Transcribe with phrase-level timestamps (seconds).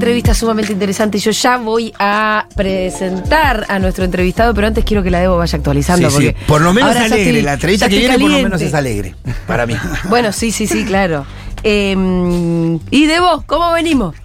[0.00, 1.18] Entrevista sumamente interesante.
[1.18, 5.56] Yo ya voy a presentar a nuestro entrevistado, pero antes quiero que la Debo vaya
[5.58, 6.08] actualizando.
[6.10, 6.22] Sí, sí.
[6.32, 7.22] porque Por lo menos ya alegre.
[7.28, 8.66] estoy- la entrevista que viene por lo menos caliente.
[8.66, 9.14] es alegre.
[9.46, 9.76] Para mí.
[10.08, 11.26] Bueno, sí, sí, sí, claro.
[11.62, 11.94] Eh,
[12.90, 14.16] y Debo, ¿cómo venimos?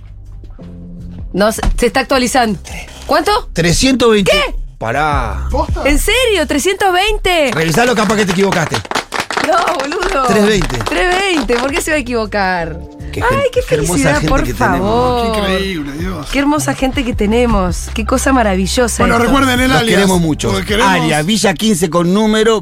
[1.34, 2.58] No, se se está actualizando.
[3.06, 3.50] ¿Cuánto?
[3.54, 4.32] 320.
[4.32, 4.56] ¿Qué?
[4.78, 5.50] Pará.
[5.84, 6.46] ¿En serio?
[6.48, 7.52] ¿320?
[7.54, 8.78] Revisalo, capaz que te equivocaste.
[9.48, 10.24] No, boludo.
[10.28, 10.78] 320.
[10.86, 12.80] 320, ¿por qué se va a equivocar?
[13.16, 14.80] Qué Ay, gen- qué qué hermosa felicidad, gente por que tenemos.
[14.80, 15.22] favor.
[15.32, 16.28] Qué increíble, Dios.
[16.32, 17.90] Qué hermosa gente que tenemos.
[17.94, 19.02] Qué cosa maravillosa.
[19.04, 19.26] Bueno, esto.
[19.26, 19.96] recuerden el Los alias.
[19.96, 20.52] queremos mucho.
[20.66, 22.62] queremos- Área, Villa 15 con número,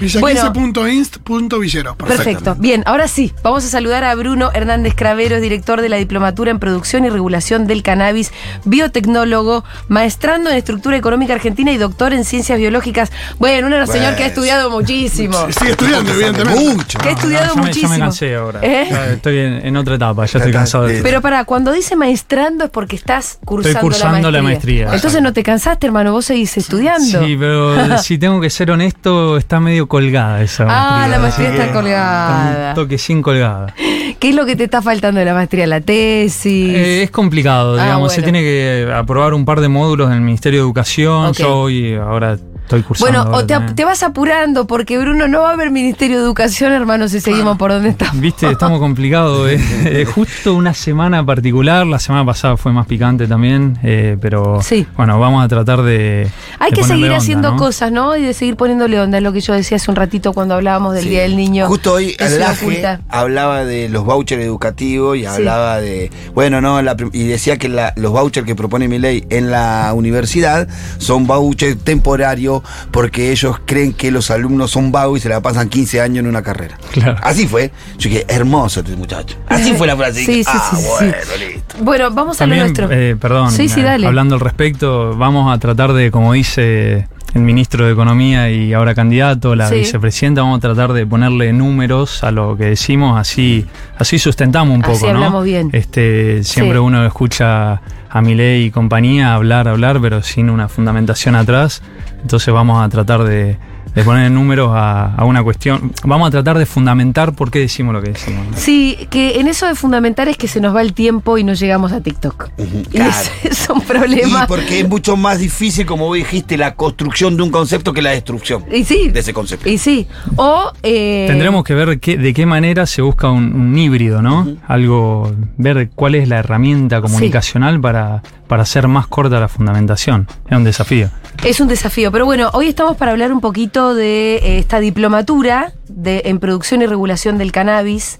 [0.00, 0.20] villa15.ist.villero.
[0.20, 0.52] Bueno.
[0.52, 1.94] Villa15.inst.villero.
[1.96, 2.54] Perfecto.
[2.58, 6.58] Bien, ahora sí, vamos a saludar a Bruno Hernández Craveros, director de la Diplomatura en
[6.58, 8.32] Producción y Regulación del Cannabis,
[8.64, 13.10] biotecnólogo, maestrando en Estructura Económica Argentina y doctor en Ciencias Biológicas.
[13.38, 15.36] Bueno, un señor que ha estudiado muchísimo.
[15.58, 16.74] Sigue estudiando, evidentemente.
[16.74, 16.98] Mucho.
[16.98, 17.92] Que ha estudiado ya me- muchísimo.
[17.92, 18.60] Ya me cansé ahora.
[18.62, 18.88] ¿Eh?
[19.14, 22.70] Estoy en, en otra etapa, ya estoy cansado de Pero para, cuando dice maestrando es
[22.70, 24.86] porque estás cursando, cursando la la maestría.
[24.86, 24.96] maestría.
[24.96, 27.24] Entonces no te cansaste, hermano, vos seguís estudiando.
[27.24, 31.66] Sí, pero si tengo que ser honesto, está medio colgada esa Ah, la maestría está
[31.68, 32.68] que colgada.
[32.70, 33.74] Un toque sin colgada.
[34.18, 35.66] ¿Qué es lo que te está faltando de la maestría?
[35.66, 36.74] ¿La tesis?
[36.74, 38.12] Eh, es complicado, Ah, digamos.
[38.12, 41.26] Se tiene que aprobar un par de módulos en el Ministerio de Educación.
[41.26, 41.38] Ok.
[41.38, 43.24] Yo hoy ahora estoy cursando.
[43.24, 47.08] Bueno, o te, vas apurando porque Bruno no va a haber Ministerio de Educación, hermano,
[47.08, 48.20] si seguimos por donde estamos.
[48.20, 49.50] Viste, estamos complicados.
[49.50, 49.60] eh.
[49.84, 54.86] Eh, justo una semana particular, la semana pasada fue más picante también, eh, pero Sí.
[54.96, 56.28] bueno, vamos a tratar de.
[56.58, 57.56] Hay de que seguir onda, haciendo ¿no?
[57.56, 58.16] cosas, ¿no?
[58.16, 60.94] Y de seguir poniéndole onda, es lo que yo decía hace un ratito cuando hablábamos
[60.94, 61.10] del Sí.
[61.10, 61.66] Día del Niño.
[61.66, 66.10] Justo hoy Alaje hablaba de los vouchers educativos y hablaba de.
[66.34, 69.92] Bueno, no, la y decía que la- los vouchers que propone mi ley en la
[69.94, 70.68] universidad
[70.98, 72.51] son vouchers temporarios
[72.90, 76.26] porque ellos creen que los alumnos son vagos y se la pasan 15 años en
[76.26, 76.76] una carrera.
[76.92, 77.16] Claro.
[77.22, 77.70] Así fue.
[77.98, 79.36] Yo dije, hermoso este muchacho.
[79.48, 80.24] Así fue la frase.
[80.24, 81.16] Sí, Dije, sí, ah, sí, sí, bueno,
[81.48, 81.74] listo.
[81.80, 82.88] Bueno, vamos a lo nuestro.
[82.90, 84.06] eh, perdón, Sí, sí, eh, dale.
[84.06, 88.94] hablando al respecto, vamos a tratar de, como dice el ministro de Economía y ahora
[88.94, 89.76] candidato, la Sí.
[89.76, 93.66] vicepresidenta, vamos a tratar de ponerle números a lo que decimos, así,
[93.96, 95.18] así sustentamos un Así poco, ¿no?
[95.18, 95.70] hablamos bien.
[95.72, 96.84] Este, siempre Sí.
[96.84, 101.82] uno escucha a Milei y compañía hablar, hablar, pero sin una fundamentación atrás.
[102.20, 103.56] Entonces vamos a tratar de,
[103.94, 105.92] de poner números a, a una cuestión.
[106.04, 108.46] Vamos a tratar de fundamentar por qué decimos lo que decimos.
[108.50, 108.56] ¿no?
[108.56, 111.52] Sí, que en eso de fundamental es que se nos va el tiempo y no
[111.54, 112.50] llegamos a TikTok.
[112.58, 113.10] Ujú, Y claro.
[113.10, 114.46] ese es un Y problema.
[114.46, 118.10] porque es mucho más difícil, como vos dijiste, la construcción de un concepto que la
[118.10, 119.08] destrucción Y sí.
[119.08, 119.68] de ese concepto.
[119.68, 120.06] Y sí.
[120.36, 120.72] O.
[120.82, 124.46] eh, Tendremos que ver qué- de qué manera se busca un, un híbrido, ¿no?
[124.68, 128.22] Algo, ver cuál es la herramienta comunicacional para,
[128.52, 130.28] para hacer más corta la fundamentación.
[130.46, 131.08] Es un desafío.
[131.42, 135.72] Es un desafío, pero bueno, hoy estamos para hablar un poquito de eh, esta diplomatura
[135.94, 138.18] de, en producción y regulación del cannabis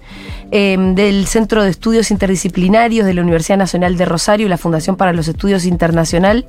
[0.51, 4.97] eh, del Centro de Estudios Interdisciplinarios de la Universidad Nacional de Rosario y la Fundación
[4.97, 6.47] para los Estudios Internacional,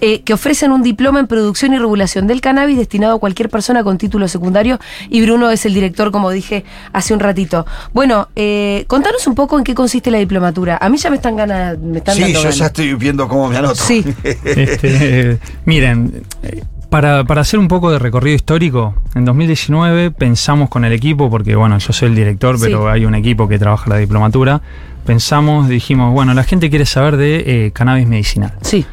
[0.00, 3.82] eh, que ofrecen un diploma en producción y regulación del cannabis destinado a cualquier persona
[3.82, 4.78] con título secundario
[5.08, 7.66] y Bruno es el director, como dije hace un ratito.
[7.92, 10.78] Bueno, eh, contanos un poco en qué consiste la diplomatura.
[10.80, 12.58] A mí ya me están ganas, me están Sí, dando yo ganas.
[12.58, 13.74] ya estoy viendo cómo me anoto.
[13.74, 14.04] Sí.
[14.44, 16.62] Este, miren, eh,
[16.92, 21.56] para, para hacer un poco de recorrido histórico, en 2019 pensamos con el equipo, porque
[21.56, 22.64] bueno, yo soy el director, Sí.
[22.66, 24.60] pero hay un equipo que trabaja la diplomatura,
[25.06, 28.52] pensamos, dijimos, bueno, la gente quiere saber de eh, cannabis medicinal.
[28.60, 28.84] Sí.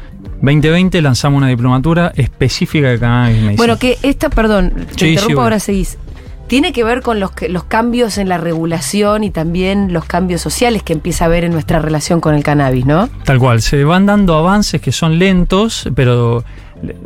[0.42, 3.56] 2020 lanzamos una diplomatura específica de cannabis medicinal.
[3.56, 5.98] Bueno, que esta, perdón, te Sí, interrumpo, sí, ahora seguís.
[6.46, 10.40] Tiene que ver con los, que- los cambios en la regulación y también los cambios
[10.40, 13.08] sociales que empieza a haber en nuestra relación con el cannabis, ¿no?
[13.24, 16.42] Tal cual, se van dando avances que son lentos, pero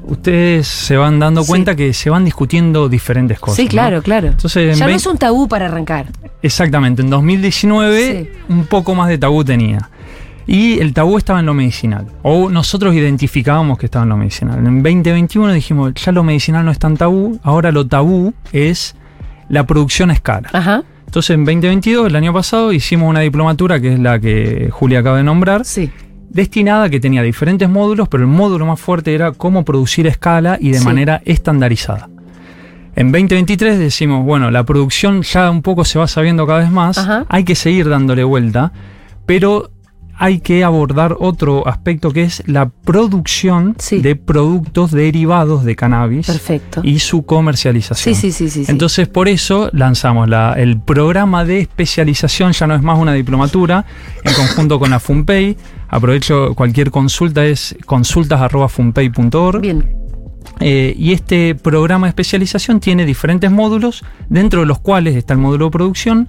[0.06, 1.48] ustedes se van dando Sí.
[1.48, 3.56] cuenta que se van discutiendo diferentes cosas.
[3.56, 3.70] sí, ¿no?
[3.70, 4.28] claro, claro.
[4.28, 6.06] Entonces, en ya no es un tabú para arrancar.
[6.42, 9.90] Exactamente, en 2019 un poco más de tabú tenía.
[10.46, 12.06] Y el tabú estaba en lo medicinal.
[12.22, 14.58] O nosotros identificábamos que estaba en lo medicinal.
[14.58, 18.94] En 2021 dijimos, ya lo medicinal no es tan tabú, ahora lo tabú es
[19.48, 20.50] la producción a escala.
[20.52, 20.82] Ajá.
[21.06, 25.16] Entonces en 2022, el año pasado, hicimos una diplomatura que es la que Julia acaba
[25.18, 25.90] de nombrar, Sí.
[26.34, 30.58] Destinada que tenía diferentes módulos, pero el módulo más fuerte era cómo producir a escala
[30.60, 30.84] y de Sí.
[30.84, 32.08] manera estandarizada.
[32.96, 36.98] En 2023 decimos, bueno, la producción ya un poco se va sabiendo cada vez más,
[36.98, 37.24] Ajá.
[37.28, 38.72] hay que seguir dándole vuelta,
[39.26, 39.70] pero
[40.16, 43.98] hay que abordar otro aspecto que es la producción Sí.
[44.00, 46.82] de productos derivados de cannabis Perfecto.
[46.84, 48.14] y su comercialización.
[48.14, 48.64] Sí, sí, sí, sí.
[48.64, 48.70] sí.
[48.70, 53.86] Entonces, por eso lanzamos la- el programa de especialización, ya no es más una diplomatura,
[54.22, 55.56] en conjunto con la FUNPEI.
[55.94, 59.60] Aprovecho cualquier consulta, es consultas.funpei.org.
[59.60, 59.94] Bien.
[60.58, 65.38] Eh, y este programa de especialización tiene diferentes módulos, dentro de los cuales está el
[65.38, 66.28] módulo de producción.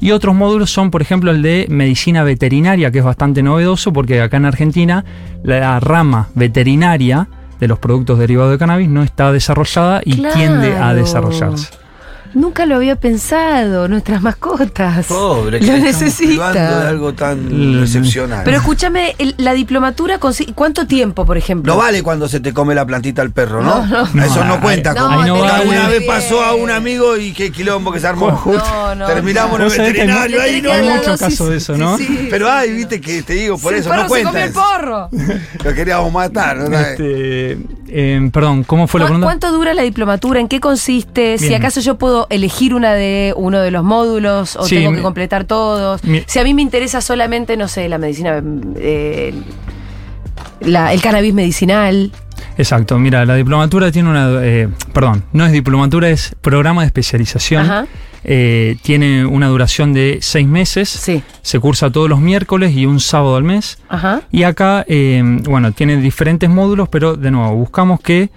[0.00, 4.22] Y otros módulos son, por ejemplo, el de medicina veterinaria, que es bastante novedoso porque
[4.22, 5.04] acá en Argentina
[5.44, 7.28] la rama veterinaria
[7.60, 10.34] de los productos derivados de cannabis no está desarrollada y Claro.
[10.34, 11.68] tiende a desarrollarse.
[12.34, 13.88] Nunca lo había pensado.
[13.88, 15.06] Nuestras mascotas.
[15.06, 17.82] Pobre, Lo que estamos privando de algo tan Mm.
[17.82, 18.42] excepcional.
[18.44, 20.18] Pero escúchame, el- la diplomatura,
[20.54, 21.72] ¿cuánto tiempo, por ejemplo?
[21.74, 23.86] no vale cuando se te come la plantita al perro, ¿no?
[23.86, 24.24] No, no.
[24.24, 24.92] Eso no No, cuenta.
[24.94, 28.30] no, como una vez pasó a un amigo y qué quilombo que se armó.
[28.30, 30.70] No, no, Terminamos en el que hay veterinario ahí, no.
[30.72, 31.26] hay dar la mucho dosis.
[31.28, 31.96] caso de eso, ¿no?
[31.98, 32.28] Sí, sí.
[32.30, 34.30] Pero ay, viste que te digo, por Sí, eso el no perro se cuenta.
[34.30, 35.08] comió el porro.
[35.64, 36.78] Lo queríamos matar, ¿no?
[36.78, 37.58] Este,
[37.88, 39.26] eh, perdón, ¿cómo fue la ¿Cu- pregunta?
[39.26, 40.40] ¿Cuánto dura la diplomatura?
[40.40, 41.36] ¿En qué consiste?
[41.38, 45.02] Si acaso yo puedo elegir una de uno de los módulos o Sí, tengo que
[45.02, 46.02] completar todos.
[46.04, 48.42] mi- si a mí me interesa solamente, no sé, la medicina,
[48.76, 49.34] eh,
[50.60, 52.12] la- el cannabis medicinal.
[52.58, 54.28] Exacto, mira, la diplomatura tiene una...
[54.42, 57.62] eh, perdón, no es diplomatura, es programa de especialización.
[57.64, 57.86] Ajá.
[58.24, 60.88] Eh, tiene una duración de seis meses.
[60.88, 61.22] Sí.
[61.42, 63.78] Se cursa todos los miércoles y un sábado al mes.
[63.88, 64.22] Ajá.
[64.30, 68.30] Y acá, eh, bueno, tiene diferentes módulos, pero de nuevo, buscamos que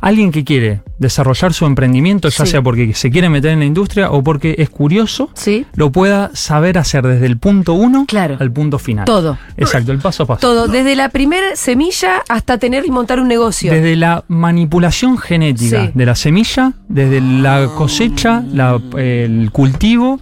[0.00, 2.52] alguien que quiere desarrollar su emprendimiento, ya Sí.
[2.52, 5.66] sea porque se quiere meter en la industria o porque es curioso, Sí.
[5.74, 8.36] lo pueda saber hacer desde el punto uno Claro.
[8.38, 9.06] al punto final.
[9.06, 9.36] Todo.
[9.56, 10.40] Exacto, el paso a paso.
[10.40, 13.72] Todo, desde la primera semilla hasta tener y montar un negocio.
[13.72, 15.90] Desde la manipulación genética Sí.
[15.94, 20.20] de la semilla, desde la cosecha, la- el cultivo,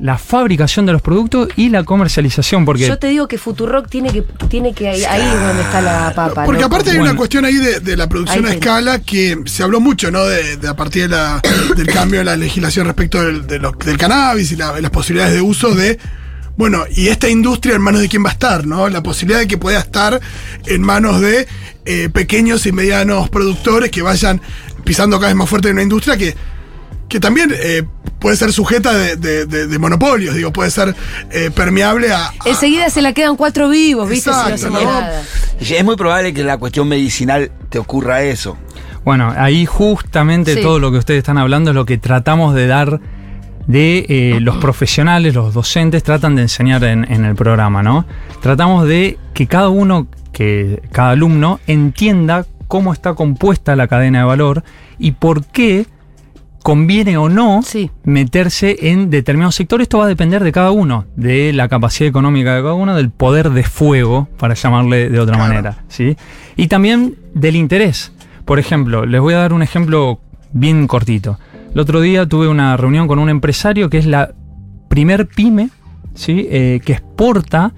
[0.00, 2.64] la fabricación de los productos y la comercialización.
[2.64, 5.80] Porque Yo te digo que Futurock tiene que, tiene que ahí, ahí es donde está
[5.80, 6.44] la papa.
[6.44, 7.10] Porque aparte hay Bueno.
[7.12, 10.24] una cuestión ahí de, de la producción Ahí a escala que se habló mucho, ¿no?
[10.24, 11.40] De, de a partir de la-
[11.76, 15.34] del cambio de la legislación respecto del, de lo- del cannabis y la- las posibilidades
[15.34, 15.98] de uso de.
[16.56, 18.88] Bueno, y esta industria en manos de quién va a estar, ¿no?
[18.88, 20.20] La posibilidad de que pueda estar
[20.66, 21.46] en manos de
[21.84, 24.40] eh, pequeños y medianos productores que vayan
[24.84, 26.34] pisando cada vez más fuerte en una industria que,
[27.08, 27.84] que también eh,
[28.18, 30.94] puede ser sujeta de, de- de- de monopolios, digo, puede ser
[31.30, 34.30] eh, permeable a, a- Enseguida se la quedan cuatro vivos, ¿viste?
[34.30, 35.02] si no Exacto, ¿no?
[35.60, 38.56] Es muy probable que en la cuestión medicinal te ocurra eso.
[39.04, 40.60] Bueno, ahí justamente Sí.
[40.62, 43.00] todo lo que ustedes están hablando es lo que tratamos de dar
[43.66, 48.06] de eh, los profesionales, los docentes, tratan de enseñar en, en el programa, ¿no?
[48.42, 54.24] Tratamos de que cada uno, que cada alumno entienda cómo está compuesta la cadena de
[54.24, 54.62] valor
[54.98, 55.86] y por qué
[56.68, 57.90] conviene o no Sí.
[58.04, 59.86] meterse en determinados sectores.
[59.86, 63.08] Esto va a depender de cada uno, de la capacidad económica de cada uno, del
[63.08, 65.48] poder de fuego, para llamarle de otra Claro.
[65.48, 65.78] manera.
[65.88, 66.18] ¿sí?
[66.56, 68.12] Y también del interés.
[68.44, 70.20] Por ejemplo, les voy a dar un ejemplo
[70.52, 71.38] bien cortito.
[71.72, 74.34] El otro día tuve una reunión con un empresario que es la
[74.90, 75.70] primer pyme
[76.14, 76.48] ¿sí?
[76.50, 77.72] Eh, que exporta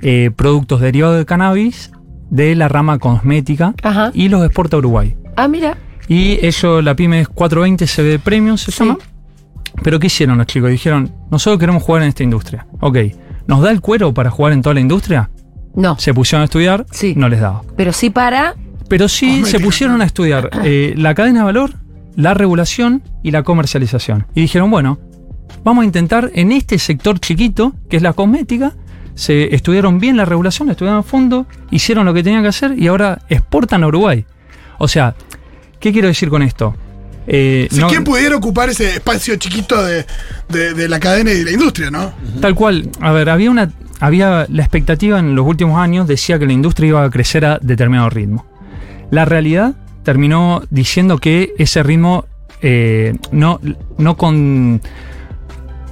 [0.00, 1.90] eh, productos derivados de cannabis
[2.30, 4.12] de la rama cosmética Ajá.
[4.14, 5.16] y los exporta a Uruguay.
[5.34, 5.76] Ah, mira.
[6.08, 8.78] Y ellos, la pyme es 420 CB Premium, se Sí.
[8.84, 8.98] llama.
[9.82, 10.70] Pero ¿qué hicieron los chicos?
[10.70, 12.66] Dijeron, nosotros queremos jugar en esta industria.
[12.80, 12.98] Ok,
[13.46, 15.30] ¿nos da el cuero para jugar en toda la industria?
[15.74, 15.96] No.
[15.98, 17.14] Se pusieron a estudiar, Sí.
[17.16, 17.62] no les daba.
[17.76, 18.54] Pero sí para.
[18.88, 19.50] Pero sí Cosmética.
[19.58, 21.74] se pusieron a estudiar eh, la cadena de valor,
[22.16, 24.26] la regulación y la comercialización.
[24.34, 24.98] Y dijeron, bueno,
[25.62, 28.72] vamos a intentar en este sector chiquito, que es la cosmética,
[29.14, 32.74] se estudiaron bien la regulación, la estudiaron a fondo, hicieron lo que tenían que hacer
[32.78, 34.24] y ahora exportan a Uruguay.
[34.78, 35.14] O sea,
[35.80, 36.74] ¿qué quiero decir con esto?
[37.26, 40.06] Eh, Si no- quién pudiera ocupar ese espacio chiquito de,
[40.48, 42.12] de- de la cadena y de la industria, ¿no?
[42.40, 42.90] Tal cual.
[43.00, 43.70] A ver, había una.
[44.00, 47.58] Había la expectativa en los últimos años decía que la industria iba a crecer a
[47.60, 48.46] determinado ritmo.
[49.10, 52.24] La realidad terminó diciendo que ese ritmo
[52.62, 53.60] eh, no,
[53.98, 54.80] no con.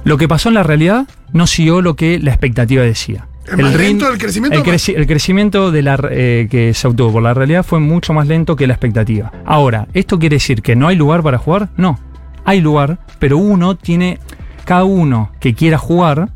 [0.05, 3.27] Lo que pasó en la realidad no siguió lo que la expectativa decía.
[3.47, 4.57] ¿Es más ritmo- lento el crecimiento?
[4.59, 8.13] el, creci- el crecimiento de la, eh, que se obtuvo por la realidad fue mucho
[8.13, 9.31] más lento que la expectativa.
[9.45, 11.69] Ahora, ¿esto quiere decir que no hay lugar para jugar?
[11.77, 11.99] No.
[12.45, 14.19] Hay lugar, pero uno tiene.
[14.65, 16.29] Cada uno que quiera jugar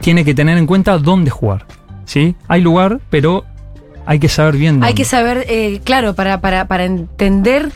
[0.00, 1.66] tiene que tener en cuenta dónde jugar.
[2.04, 2.34] ¿Sí?
[2.48, 3.44] Hay lugar, pero
[4.06, 4.86] hay que saber bien dónde.
[4.86, 7.70] Hay que saber, eh, claro, para, para, para entender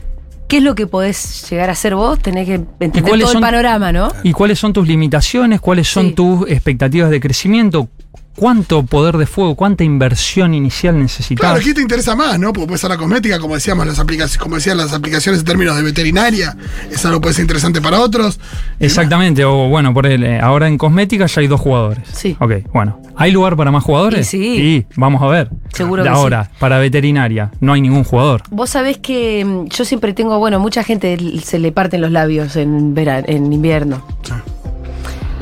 [0.48, 3.40] qué es lo que podés llegar a ser vos, tenés que entender todo son- el
[3.50, 4.10] panorama, ¿no?
[4.22, 5.60] ¿Y cuáles son tus limitaciones?
[5.60, 6.12] ¿Cuáles son Sí.
[6.14, 7.88] tus expectativas de crecimiento?
[8.36, 11.40] Cuánto poder de fuego, cuánta inversión inicial necesitas.
[11.40, 12.52] Claro, aquí te interesa más, ¿no?
[12.52, 15.76] Porque puede ser la cosmética, como decíamos, las aplicaciones, como decían las aplicaciones en términos
[15.76, 16.56] de veterinaria,
[16.90, 18.40] es algo que puede ser interesante para otros.
[18.80, 22.04] Exactamente, o bueno, por el, eh, ahora en cosmética ya hay dos jugadores.
[22.12, 22.36] Sí.
[22.40, 22.98] Ok, bueno.
[23.14, 24.26] ¿Hay lugar para más jugadores?
[24.32, 24.56] Y sí.
[24.62, 25.50] Y vamos a ver.
[25.74, 28.42] Seguro que Ahora, para veterinaria, no hay ningún jugador.
[28.50, 32.56] Vos sabés que mm, yo siempre tengo, bueno, mucha gente se le parten los labios
[32.56, 34.02] en, vera- en invierno.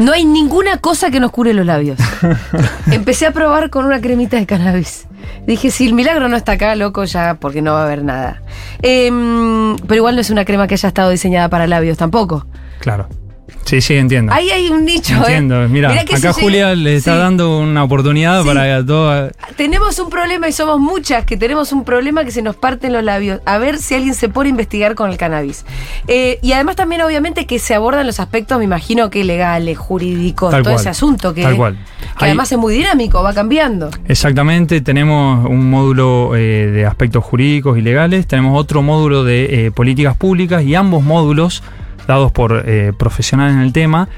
[0.01, 1.99] No hay ninguna cosa que nos cure los labios.
[2.91, 5.07] Empecé a probar con una cremita de cannabis.
[5.47, 8.41] Dije, si el milagro no está acá, loco, ya, porque no va a haber nada.
[8.81, 12.47] Em, pero igual no es una crema que haya estado diseñada para labios tampoco.
[12.79, 13.09] Claro.
[13.65, 14.33] Sí, sí, entiendo.
[14.33, 15.63] Ahí hay un nicho, Entiendo.
[15.63, 15.69] ¿eh?
[15.69, 17.19] Mira, acá Julia le está Sí.
[17.19, 18.49] dando una oportunidad Sí.
[18.49, 19.31] para todo.
[19.57, 23.05] Tenemos un problema y somos muchas que tenemos un problema que se nos parten los
[23.05, 23.41] labios.
[23.47, 25.65] A ver si alguien se pone a investigar con el cannabis.
[26.09, 30.51] Eh, y además también obviamente que se abordan los aspectos, me imagino que legales, jurídicos,
[30.51, 30.81] Tal todo cual.
[30.81, 31.75] ese asunto que, Tal cual.
[32.19, 33.91] que Hay- además es muy dinámico, va cambiando.
[34.09, 39.71] Exactamente, tenemos un módulo eh, de aspectos jurídicos y legales, tenemos otro módulo de eh,
[39.71, 41.63] políticas públicas y ambos módulos,
[42.11, 44.09] dados por eh, profesionales en el tema,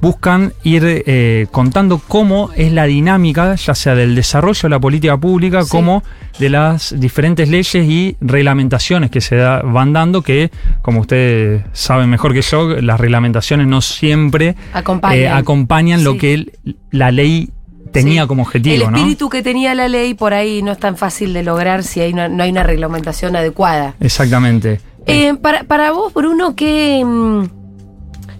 [0.00, 5.16] buscan ir eh, contando cómo es la dinámica, ya sea del desarrollo de la política
[5.16, 5.70] pública, Sí.
[5.70, 6.02] como
[6.40, 10.50] de las diferentes leyes y reglamentaciones que se da- van dando, que
[10.82, 15.18] como ustedes saben mejor que yo, las reglamentaciones no siempre Acompañan.
[15.20, 16.52] eh, acompañan lo que el-
[16.90, 17.50] la ley
[17.92, 18.28] tenía Sí.
[18.28, 18.96] como objetivo, El ¿no?
[18.96, 22.12] espíritu que tenía la ley por ahí no es tan fácil de lograr si hay
[22.12, 23.94] una- no hay una reglamentación adecuada.
[24.00, 24.80] Exactamente.
[25.06, 27.44] Eh, para, para vos, Bruno, que mm,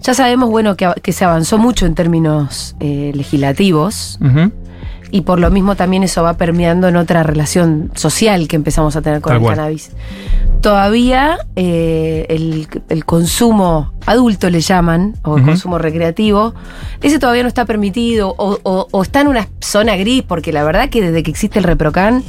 [0.01, 4.19] ya sabemos, bueno, que, que se avanzó mucho en términos eh, legislativos
[5.11, 9.01] y por lo mismo también eso va permeando en otra relación social que empezamos a
[9.01, 9.55] tener con Tal el cual.
[9.57, 9.91] cannabis.
[10.61, 16.53] Todavía eh, el, el consumo adulto le llaman, o el consumo recreativo,
[17.01, 20.63] ese todavía no está permitido o, o- o está en una zona gris, porque la
[20.63, 22.23] verdad que desde que existe el Reprocan,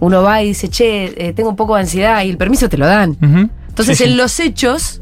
[0.00, 2.76] uno va y dice, che, eh, tengo un poco de ansiedad y el permiso te
[2.78, 3.16] lo dan.
[3.68, 4.10] Entonces, Sí, sí.
[4.10, 5.00] en los hechos,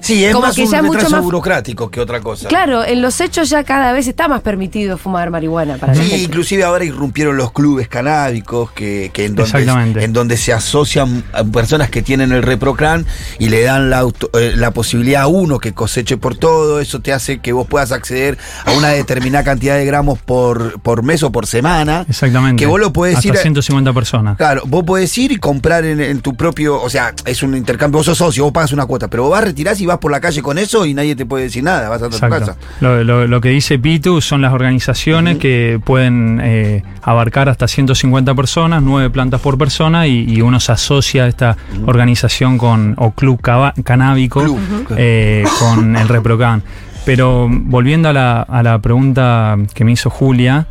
[0.00, 2.48] Sí, es Como más que un ya mucho retraso más- burocrático que otra cosa.
[2.48, 6.08] claro, en los hechos ya cada vez está más permitido fumar marihuana para la Sí,
[6.08, 6.24] gente.
[6.24, 11.44] inclusive ahora irrumpieron los clubes canábicos que, que en, donde, en donde se asocian a
[11.44, 13.04] personas que tienen el reprocran
[13.38, 16.80] y le dan la, auto- eh, la posibilidad a uno que coseche por todo.
[16.80, 21.02] Eso te hace que vos puedas acceder a una determinada cantidad de gramos por, por
[21.02, 22.06] mes o por semana.
[22.08, 22.60] Exactamente.
[22.62, 24.36] Que vos lo podés Hasta ir a- 150 personas.
[24.36, 27.98] Claro, vos podés ir y comprar en, en tu propio, o sea, es un intercambio,
[27.98, 30.20] vos sos socio, vos pagas una cuota, pero vos vas, retirás y vas por la
[30.20, 32.56] calle con eso y nadie te puede decir nada, vas a tu casa.
[32.80, 38.34] Lo, lo- lo que dice Pitu son las organizaciones que pueden eh, abarcar hasta 150
[38.34, 41.56] personas, 9 plantas por persona, y, y uno se asocia a esta
[41.86, 43.40] organización con o club
[43.84, 44.58] canábico Club,
[44.96, 46.62] eh, con el Reprocan.
[47.04, 50.66] Pero volviendo a la, a la pregunta que me hizo Julia,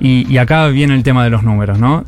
[0.00, 2.04] y, y acá viene el tema de los números, ¿no?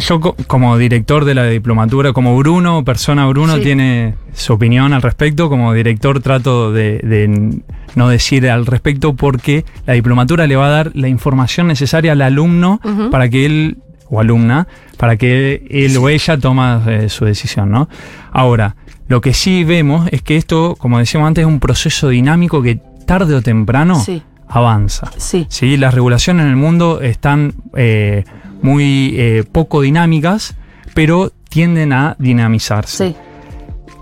[0.00, 3.62] Yo co- como director de la diplomatura, como Bruno, persona Bruno, Sí.
[3.62, 5.48] tiene su opinión al respecto.
[5.48, 7.60] Como director trato de, de
[7.94, 12.22] no decir al respecto porque la diplomatura le va a dar la información necesaria al
[12.22, 12.80] alumno
[13.10, 13.78] para que él,
[14.08, 14.66] o alumna,
[14.96, 17.88] para que él o ella toma eh, su decisión, ¿no?
[18.32, 18.76] Ahora,
[19.08, 22.80] lo que sí vemos es que esto, como decíamos antes, es un proceso dinámico que
[23.06, 24.22] tarde o temprano Sí.
[24.48, 25.10] avanza.
[25.16, 25.46] Sí.
[25.48, 25.76] ¿sí?
[25.76, 28.24] Las regulaciones en el mundo están eh,
[28.62, 30.54] muy eh, poco dinámicas,
[30.94, 33.08] pero tienden a dinamizarse.
[33.10, 33.16] Sí.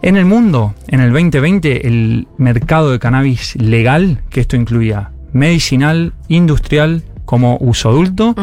[0.03, 6.12] En el mundo, en el 2020, el mercado de cannabis legal, que esto incluía medicinal,
[6.29, 8.35] industrial, como uso adulto,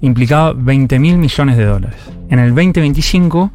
[0.00, 1.98] implicaba 20 mil millones de dólares.
[2.30, 3.50] En el 2025,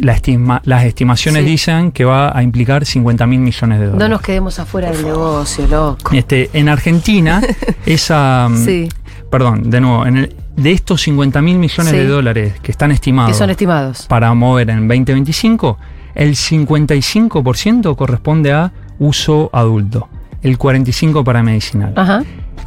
[0.00, 1.50] la estima- las estimaciones Sí.
[1.50, 4.00] dicen que va a implicar 50 mil millones de dólares.
[4.00, 6.14] No nos quedemos afuera del negocio, loco.
[6.14, 7.42] Este, en Argentina,
[7.86, 8.48] esa.
[8.48, 8.88] mm, Sí.
[9.30, 11.96] Perdón, de nuevo, en el- de estos 50 mil millones Sí.
[11.98, 14.06] de dólares que están Que estimados son estimados.
[14.06, 15.78] para mover en 2025,
[16.14, 20.08] el 55% corresponde a uso adulto,
[20.42, 21.92] el 45% para medicinal.
[21.96, 22.22] Ajá.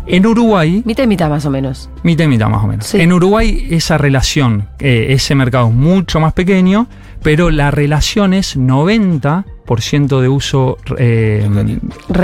[0.06, 1.90] En Uruguay, Mitad y mitad más o menos.
[2.04, 2.86] mitad y mitad más o menos.
[2.88, 3.00] Sí.
[3.00, 6.88] En Uruguay esa relación, eh, ese mercado es mucho más pequeño,
[7.22, 11.48] pero la relación es 90% de uso eh,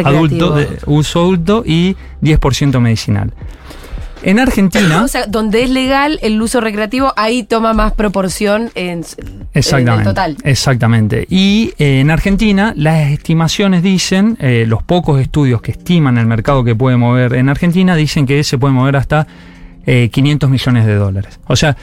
[0.04, 3.32] adulto, de uso adulto y 10% medicinal.
[4.24, 9.04] En Argentina, O sea, donde es legal el uso recreativo, ahí toma más proporción en,
[9.18, 10.38] en exactamente, el total.
[10.44, 11.26] exactamente.
[11.30, 16.64] Y eh, en Argentina las estimaciones dicen, eh, los pocos estudios que estiman el mercado
[16.64, 19.28] que puede mover en Argentina dicen que se puede mover hasta
[19.86, 21.40] eh, 500 millones de dólares.
[21.48, 21.78] O sea,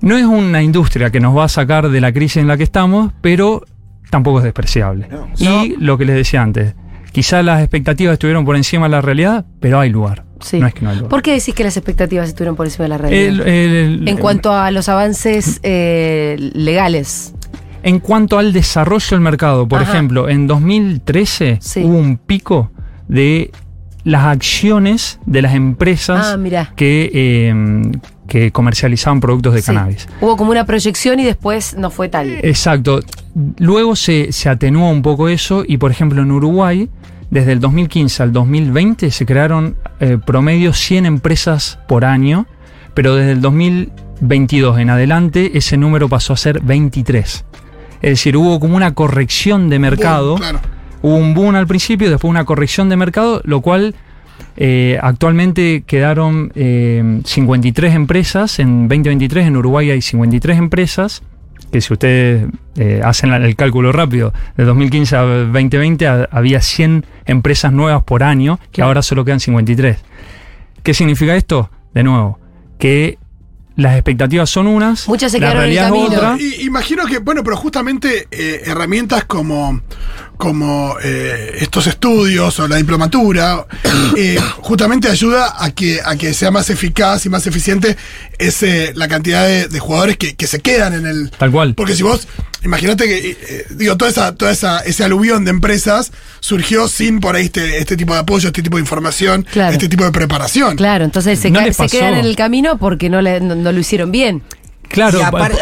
[0.00, 2.64] no es una industria que nos va a sacar de la crisis en la que
[2.64, 3.64] estamos, pero
[4.10, 5.08] tampoco es despreciable.
[5.40, 5.64] No.
[5.64, 6.74] Y lo que les decía antes,
[7.12, 10.25] quizás las expectativas estuvieron por encima de la realidad, pero hay lugar.
[10.40, 10.58] Sí.
[10.60, 11.08] No es que no hay lugar.
[11.10, 13.22] ¿Por qué decís que las expectativas estuvieron por encima de la realidad?
[13.22, 17.32] El- el- en cuanto a los avances eh, legales.
[17.82, 19.92] En cuanto al desarrollo del mercado, por Ajá.
[19.92, 21.84] ejemplo, en 2013 Sí.
[21.84, 22.70] hubo un pico
[23.08, 23.50] de
[24.04, 27.54] las acciones de las empresas Ah, que, eh,
[28.28, 29.66] que comercializaban productos de Sí.
[29.66, 30.08] cannabis.
[30.20, 32.28] Hubo como una proyección y después no fue tal.
[32.42, 33.00] Exacto.
[33.58, 36.88] Luego se, se atenuó un poco eso y, por ejemplo, en Uruguay,
[37.30, 42.46] desde el 2015 al 2020 se crearon eh, promedio 100 empresas por año,
[42.94, 47.44] pero desde el 2022 en adelante ese número pasó a ser 23.
[48.02, 50.30] Es decir, hubo como una corrección de mercado.
[50.30, 50.60] Boom, claro.
[51.02, 53.94] Hubo un boom al principio, después una corrección de mercado, lo cual
[54.56, 58.58] eh, actualmente quedaron eh, 53 empresas.
[58.58, 61.22] En 2023 en Uruguay hay 53 empresas,
[61.72, 62.46] que si ustedes
[62.76, 68.22] eh, hacen el cálculo rápido, de 2015 a 2020 ha- había 100 empresas nuevas por
[68.22, 68.88] año, que Claro.
[68.88, 69.98] ahora solo quedan 53.
[70.82, 71.70] ¿Qué significa esto?
[71.94, 72.38] De nuevo,
[72.78, 73.18] que
[73.74, 76.32] las expectativas son unas, Muchas se la quedaron en el realidad es camino.
[76.32, 76.42] otra.
[76.42, 79.80] Y, imagino que, bueno, pero justamente eh, herramientas como,
[80.36, 83.66] como eh, estos estudios o la diplomatura,
[84.16, 87.96] eh, justamente ayuda a que, a que sea más eficaz y más eficiente
[88.38, 91.30] ese, la cantidad de, de jugadores que, que se quedan en el.
[91.30, 91.74] Tal cual.
[91.74, 92.28] Porque si vos,
[92.64, 97.34] imagínate que, eh, digo, toda esa, toda esa, ese aluvión de empresas surgió sin por
[97.36, 99.72] ahí este, este tipo de apoyo, este tipo de información, Claro.
[99.72, 100.76] este tipo de preparación.
[100.76, 103.78] Claro, entonces se, No se quedan en el camino porque no, le- no, no lo
[103.80, 104.42] hicieron bien.
[104.88, 105.18] Claro,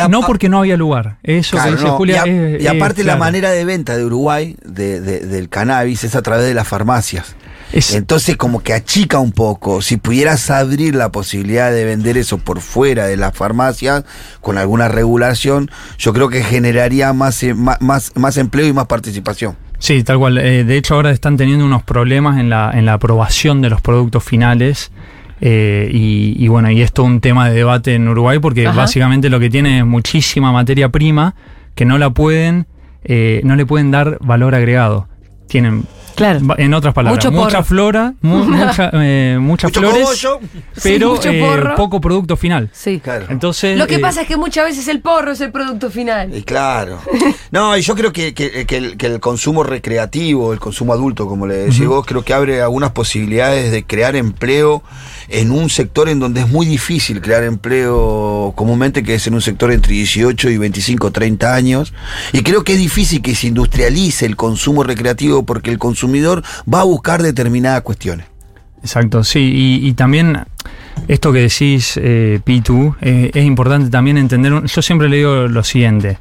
[0.08, 1.16] no porque no había lugar.
[1.22, 3.24] Eso Claro, que dice no, Julia y, a- es- y aparte es la claro.
[3.24, 7.34] manera de venta de Uruguay de- de- del cannabis es a través de las farmacias.
[7.72, 9.82] Es- Entonces como que achica un poco.
[9.82, 14.04] Si pudieras abrir la posibilidad de vender eso por fuera de las farmacias
[14.40, 19.56] con alguna regulación, yo creo que generaría más, eh, más, más empleo y más participación.
[19.80, 20.38] Sí, tal cual.
[20.38, 23.80] Eh, de hecho, ahora están teniendo unos problemas en la, en la aprobación de los
[23.80, 24.92] productos finales.
[25.40, 28.76] Eh, y, y bueno, y esto es un tema de debate en Uruguay porque Ajá.
[28.76, 31.34] básicamente lo que tiene es muchísima materia prima
[31.74, 32.66] que no la pueden,
[33.04, 35.08] eh, no le pueden dar valor agregado.
[35.48, 35.84] Tienen,
[36.16, 36.40] Claro.
[36.58, 37.44] en otras palabras, Mucho porro.
[37.46, 40.40] mucha flora, mu- mucha, eh, muchas Mucho flores, cogollo.
[40.82, 42.70] pero eh, poco producto final.
[42.72, 43.00] Sí.
[43.02, 43.26] Claro.
[43.28, 46.34] Entonces, Lo que eh, pasa es que muchas veces el porro es el producto final.
[46.34, 46.98] Y claro.
[47.50, 51.26] No, y yo creo que, que- que el, que el consumo recreativo, el consumo adulto,
[51.28, 54.82] como le decís vos, creo que abre algunas posibilidades de crear empleo
[55.28, 59.42] en un sector en donde es muy difícil crear empleo comúnmente, que es en un
[59.42, 61.94] sector entre 18 y 25, 30 años.
[62.32, 66.80] Y creo que es difícil que se industrialice el consumo recreativo porque el consumidor va
[66.80, 68.26] a buscar determinadas cuestiones.
[68.84, 70.40] Exacto, sí, y, también
[71.08, 75.64] esto que decís, eh, Pitu, eh, es importante también entender, yo siempre le digo lo
[75.64, 76.18] siguiente,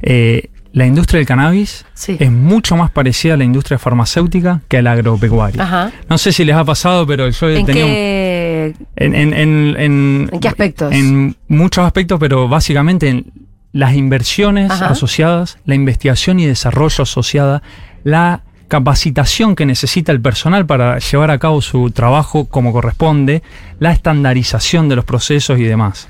[0.00, 2.18] eh, la industria del cannabis Sí.
[2.20, 5.62] es mucho más parecida a la industria farmacéutica que a la agropecuaria.
[5.62, 5.90] Ajá.
[6.10, 9.74] No sé si les ha pasado, pero yo ¿En tenía un- qué, en, en- en-
[9.78, 10.92] en- ¿En qué aspectos?
[10.92, 13.32] En muchos aspectos, pero básicamente en
[13.72, 14.88] las inversiones Ajá.
[14.88, 17.62] asociadas, la investigación y desarrollo asociada,
[18.04, 23.42] la capacitación que necesita el personal para llevar a cabo su trabajo como corresponde,
[23.78, 26.08] la estandarización de los procesos y demás.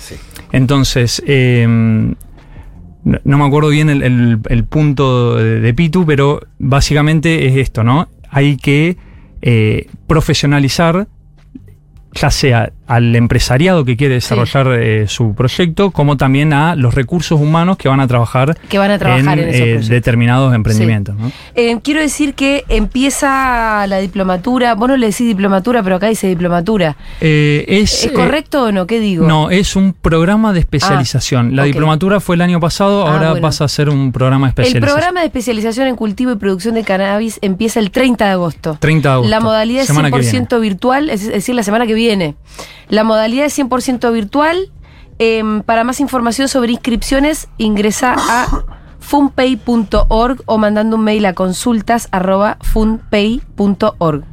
[0.00, 0.16] Sí.
[0.50, 2.12] Entonces, eh,
[3.04, 8.08] no, me acuerdo bien el, el- punto de, de Pitu, pero básicamente es esto, ¿no?
[8.30, 8.96] Hay que
[9.42, 11.08] eh, profesionalizar
[12.12, 17.40] ya sea al empresariado que quiere desarrollar eh, su proyecto, como también a los recursos
[17.40, 19.88] humanos que van a trabajar, Que van a trabajar en esos proyectos.
[19.88, 21.14] determinados emprendimientos.
[21.16, 21.30] ¿no?
[21.54, 24.74] Eh, quiero decir que empieza la diplomatura.
[24.74, 26.96] Vos no le decís diplomatura, pero acá dice diplomatura.
[27.20, 28.86] Eh, es, ¿Es eh, correcto o no?
[28.86, 29.26] ¿Qué digo?
[29.26, 31.54] No, es un programa de especialización.
[31.56, 31.66] La ok.
[31.68, 33.46] diplomatura fue el año pasado, Ah, ahora bueno.
[33.46, 34.94] pasa a ser un programa de El especialización.
[34.96, 38.76] programa de especialización en cultivo y producción de cannabis empieza el 30 de agosto.
[38.80, 39.30] 30 de agosto.
[39.30, 42.34] La modalidad es semana que 100% virtual, es decir, la semana que viene.
[42.90, 44.70] La modalidad es 100% virtual.
[45.18, 48.64] Em, para más información sobre inscripciones, ingresa a
[48.98, 54.24] funpay.org o mandando un mail a consultas arroba funpay.org.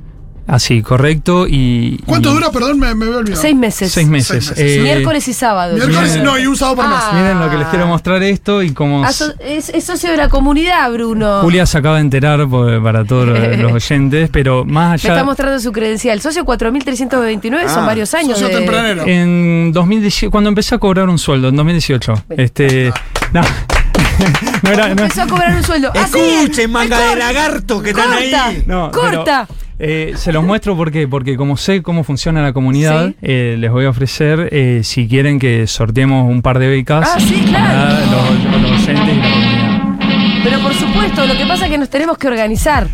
[0.47, 1.45] Así, correcto.
[1.47, 2.51] Y, ¿Cuánto y- dura?
[2.51, 3.41] Perdón, me, me había olvidado.
[3.41, 3.91] Seis meses.
[3.91, 4.45] Seis meses.
[4.45, 4.77] Seis meses.
[4.77, 5.75] Eh, Miércoles y sábado.
[5.75, 6.89] Miércoles, Miren- no, y un sábado por Ah.
[7.11, 7.21] mes.
[7.21, 10.15] Miren lo que les quiero mostrar esto y como Ah, so- es, es socio de
[10.17, 11.41] la comunidad, Bruno.
[11.41, 13.37] Julia se acaba de enterar por- para todos los,
[13.73, 15.09] oyentes, pero más Me allá...
[15.15, 16.21] está mostrando su credencial.
[16.21, 18.39] Socio 4329 son Ah, varios años.
[18.39, 19.03] Socio de- tempranero.
[19.05, 22.13] En 2018, cuando empecé a cobrar un sueldo, en 2018.
[22.37, 22.93] Este.
[23.33, 23.41] No,
[24.63, 24.85] no era.
[24.95, 25.91] no- Empezó a cobrar un sueldo.
[25.95, 28.63] Ah, Escuchen, manga de lagarto que están corta, ahí.
[28.65, 29.45] no, corta.
[29.47, 33.15] pero, eh, se los muestro porque, porque como sé cómo funciona la comunidad, Sí.
[33.21, 37.19] eh, les voy a ofrecer, eh, si quieren que sorteemos un par de becas Ah,
[37.19, 37.65] sí, claro.
[37.67, 40.43] para los, los oyentes y la comunidad.
[40.43, 42.87] Pero por supuesto, lo que pasa es que nos tenemos que organizar.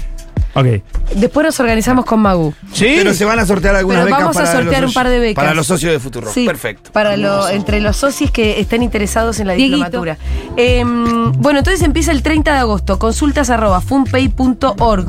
[0.56, 0.68] Ok.
[1.16, 2.54] Después nos organizamos con Magu.
[2.74, 2.94] ¿Sí?
[2.98, 5.10] Pero se van a sortear algunas Pero becas vamos a para sortear los un par
[5.10, 5.44] de becas.
[5.44, 6.30] Para los socios de Futuro.
[6.32, 6.92] Sí, Perfecto.
[6.92, 9.78] Para lo, entre los socios que estén interesados en la Dieguito.
[9.86, 10.18] diplomatura.
[10.56, 13.00] Em, bueno, entonces empieza el 30 de agosto.
[13.00, 15.08] Consultas arroba funpay.org.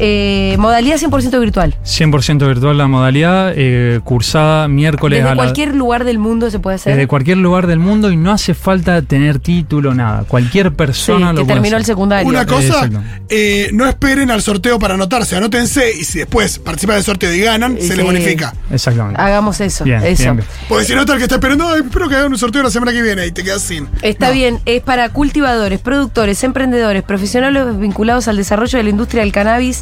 [0.00, 1.74] Eh, modalidad 100% virtual.
[1.84, 6.58] 100% virtual la modalidad, eh, cursada miércoles Desde a la- cualquier lugar del mundo se
[6.60, 6.94] puede hacer.
[6.94, 10.24] desde cualquier lugar del mundo y no hace falta tener título, nada.
[10.28, 12.28] Cualquier Sí, persona lo que puede terminó el secundario.
[12.28, 12.88] Una cosa,
[13.28, 17.40] eh, no esperen al sorteo para anotarse, anótense y si después participan del sorteo y
[17.40, 17.88] ganan, Sí.
[17.88, 18.54] se les bonifica.
[18.70, 19.20] Exactamente.
[19.20, 19.84] Hagamos eso.
[19.84, 20.22] Bien, eso.
[20.22, 20.48] bien, bien.
[20.68, 22.70] Porque si no está el que está esperando, "Ay, espero que hagan un sorteo la
[22.70, 23.88] semana que viene y te quedas sin.
[24.02, 24.32] Está No.
[24.34, 29.77] bien, es para cultivadores, productores, emprendedores, profesionales vinculados al desarrollo de la industria del cannabis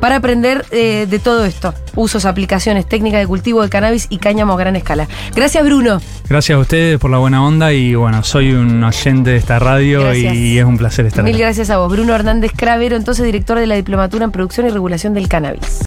[0.00, 1.74] para aprender eh, de todo esto.
[1.96, 5.08] Usos, aplicaciones, técnicas de cultivo de cannabis y cáñamo a gran escala.
[5.34, 6.00] Gracias, Bruno.
[6.28, 10.02] Gracias a ustedes por la buena onda y bueno, soy un oyente de esta radio
[10.02, 10.34] Gracias.
[10.34, 11.44] y es un placer estar Mil acá.
[11.44, 11.90] gracias a vos.
[11.90, 15.78] Bruno Hernández Cravero, entonces director de la Diplomatura en Producción y Regulación del Cannabis.